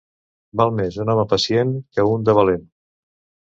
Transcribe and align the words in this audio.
Val 0.61 0.73
més 0.77 0.97
un 1.03 1.11
home 1.15 1.27
pacient 1.35 1.75
que 1.99 2.07
un 2.15 2.27
de 2.31 2.37
valent. 2.43 2.67